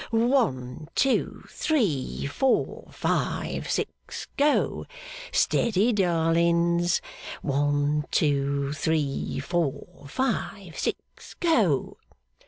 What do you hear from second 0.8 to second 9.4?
two, three, four, five, six go! Steady, darlings! One, two, three,